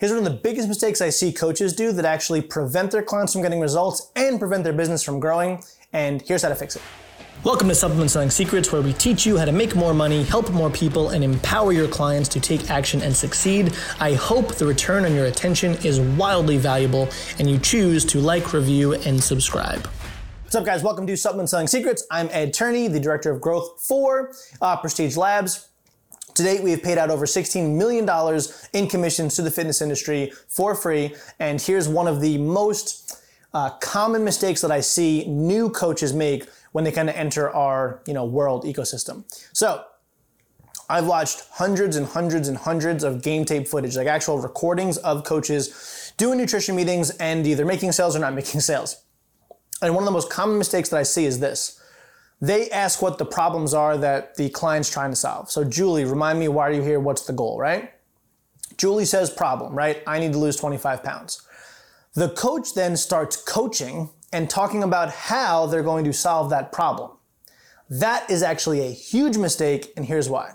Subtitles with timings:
[0.00, 3.34] Here's one of the biggest mistakes I see coaches do that actually prevent their clients
[3.34, 5.62] from getting results and prevent their business from growing.
[5.92, 6.80] And here's how to fix it.
[7.44, 10.50] Welcome to Supplement Selling Secrets, where we teach you how to make more money, help
[10.52, 13.76] more people, and empower your clients to take action and succeed.
[14.00, 18.54] I hope the return on your attention is wildly valuable and you choose to like,
[18.54, 19.86] review, and subscribe.
[20.44, 20.82] What's up, guys?
[20.82, 22.06] Welcome to Supplement Selling Secrets.
[22.10, 24.32] I'm Ed Turney, the Director of Growth for
[24.62, 25.69] uh, Prestige Labs.
[26.40, 28.08] To date, we have paid out over $16 million
[28.72, 31.14] in commissions to the fitness industry for free.
[31.38, 33.22] And here's one of the most
[33.52, 38.00] uh, common mistakes that I see new coaches make when they kind of enter our
[38.06, 39.24] you know world ecosystem.
[39.52, 39.84] So
[40.88, 45.24] I've watched hundreds and hundreds and hundreds of game tape footage, like actual recordings of
[45.24, 49.02] coaches doing nutrition meetings and either making sales or not making sales.
[49.82, 51.79] And one of the most common mistakes that I see is this
[52.40, 55.50] they ask what the problems are that the client's trying to solve.
[55.50, 56.98] So, Julie, remind me why are you here?
[56.98, 57.92] What's the goal, right?
[58.78, 60.02] Julie says, problem, right?
[60.06, 61.46] I need to lose 25 pounds.
[62.14, 67.10] The coach then starts coaching and talking about how they're going to solve that problem.
[67.90, 70.52] That is actually a huge mistake, and here's why.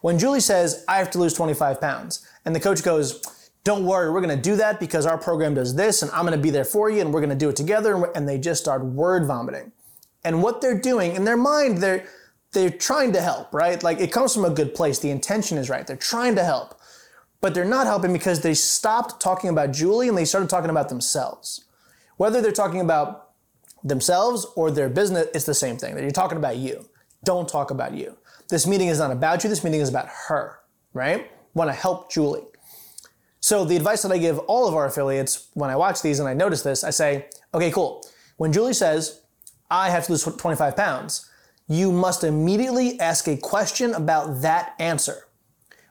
[0.00, 4.10] When Julie says, I have to lose 25 pounds, and the coach goes, don't worry,
[4.10, 6.88] we're gonna do that because our program does this, and I'm gonna be there for
[6.88, 9.72] you, and we're gonna do it together, and they just start word vomiting
[10.24, 12.06] and what they're doing in their mind they're
[12.52, 13.82] they're trying to help right?
[13.82, 14.98] Like it comes from a good place.
[14.98, 15.86] The intention is right.
[15.86, 16.80] They're trying to help
[17.40, 20.88] but they're not helping because they stopped talking about julie and they started talking about
[20.88, 21.64] themselves.
[22.16, 23.30] Whether they're talking about
[23.84, 25.96] themselves or their business it's the same thing.
[25.98, 26.88] You're talking about you.
[27.24, 28.16] Don't talk about you.
[28.48, 29.50] This meeting is not about you.
[29.50, 30.58] This meeting is about her
[30.94, 31.30] right?
[31.54, 32.44] Want to help julie.
[33.40, 36.28] So the advice that i give all of our affiliates when i watch these and
[36.28, 38.04] i notice this i say okay cool.
[38.36, 39.20] When julie says
[39.70, 41.28] I have to lose 25 pounds,
[41.66, 45.26] you must immediately ask a question about that answer.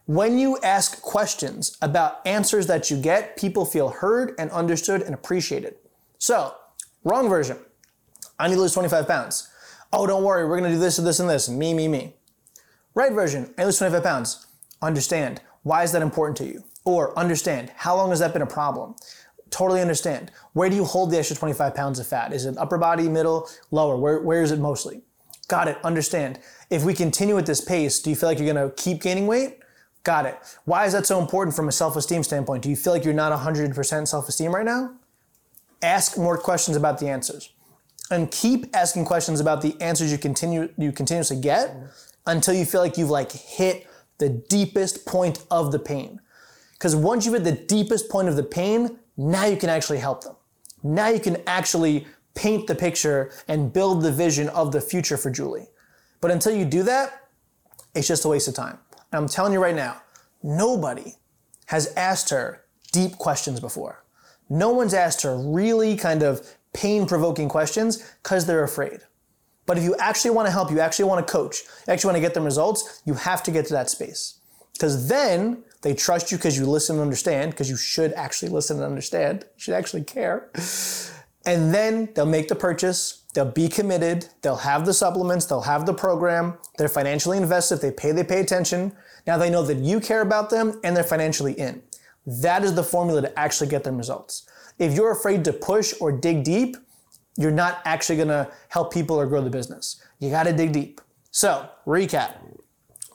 [0.08, 5.14] When you ask questions about answers that you get, people feel heard and understood and
[5.14, 5.76] appreciated.
[6.18, 6.56] So,
[7.04, 7.58] wrong version.
[8.40, 9.50] I need to lose 25 pounds.
[9.94, 11.50] Oh, don't worry, we're gonna do this and this and this.
[11.50, 12.16] Me, me, me.
[12.96, 14.48] Right version, I lose 25 pounds.
[14.82, 15.42] Understand.
[15.64, 16.64] Why is that important to you?
[16.86, 18.96] Or understand, how long has that been a problem?
[19.50, 20.32] Totally understand.
[20.54, 22.34] Where do you hold the extra 25 pounds of fat?
[22.34, 23.98] Is it upper body, middle, lower?
[23.98, 25.02] Where, where is it mostly?
[25.48, 25.78] Got it.
[25.84, 26.40] Understand.
[26.70, 29.28] If we continue at this pace, do you feel like you're going to keep gaining
[29.28, 29.60] weight?
[30.04, 30.38] Got it.
[30.66, 32.64] Why is that so important from a self esteem standpoint?
[32.64, 34.96] Do you feel like you're not 100% self esteem right now?
[35.82, 37.52] Ask more questions about the answers.
[38.10, 41.76] And keep asking questions about the answers you continue you continuously get
[42.26, 43.86] until you feel like you've like hit
[44.18, 46.22] the deepest point of the pain.
[46.74, 50.24] Because once you've hit the deepest point of the pain, now you can actually help
[50.24, 50.36] them.
[50.84, 55.32] Now you can actually paint the picture and build the vision of the future for
[55.32, 55.68] Julie.
[56.22, 57.28] But until you do that,
[57.96, 58.78] it's just a waste of time.
[59.12, 60.02] And I'm telling you right now,
[60.44, 61.16] nobody
[61.66, 64.04] has asked her deep questions before.
[64.50, 69.02] No one's asked her really kind of pain provoking questions because they're afraid.
[69.66, 72.18] But if you actually want to help, you actually want to coach, you actually want
[72.18, 74.37] to get them results, you have to get to that space.
[74.78, 78.78] Because then they trust you because you listen and understand, because you should actually listen
[78.78, 79.46] and understand.
[79.56, 80.52] You should actually care.
[81.46, 85.86] And then they'll make the purchase, they'll be committed, they'll have the supplements, they'll have
[85.86, 87.76] the program, they're financially invested.
[87.76, 88.92] If they pay, they pay attention.
[89.26, 91.82] Now they know that you care about them and they're financially in.
[92.26, 94.48] That is the formula to actually get them results.
[94.78, 96.76] If you're afraid to push or dig deep,
[97.38, 100.02] you're not actually gonna help people or grow the business.
[100.20, 101.00] You gotta dig deep.
[101.32, 102.34] So, recap.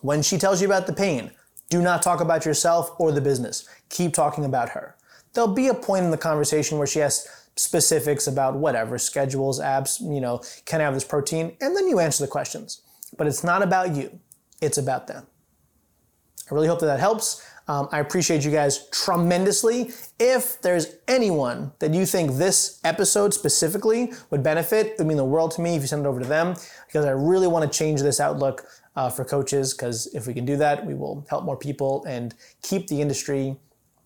[0.00, 1.32] When she tells you about the pain,
[1.72, 3.66] do not talk about yourself or the business.
[3.88, 4.94] Keep talking about her.
[5.32, 9.98] There'll be a point in the conversation where she asks specifics about whatever, schedules, apps,
[9.98, 11.56] you know, can I have this protein?
[11.62, 12.82] And then you answer the questions.
[13.16, 14.20] But it's not about you,
[14.60, 15.26] it's about them.
[16.50, 17.42] I really hope that that helps.
[17.72, 19.92] Um, I appreciate you guys tremendously.
[20.20, 25.24] If there's anyone that you think this episode specifically would benefit, it would mean the
[25.24, 26.54] world to me if you send it over to them
[26.86, 30.44] because I really want to change this outlook uh, for coaches because if we can
[30.44, 33.56] do that, we will help more people and keep the industry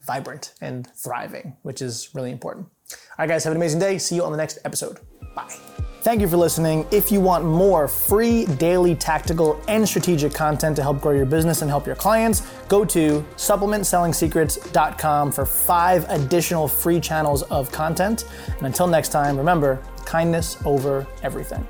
[0.06, 2.68] vibrant and thriving, which is really important.
[2.92, 3.98] All right, guys, have an amazing day.
[3.98, 5.00] See you on the next episode.
[5.34, 5.95] Bye.
[6.06, 6.86] Thank you for listening.
[6.92, 11.62] If you want more free daily tactical and strategic content to help grow your business
[11.62, 18.24] and help your clients, go to supplementsellingSecrets.com for five additional free channels of content.
[18.58, 21.66] And until next time, remember kindness over everything.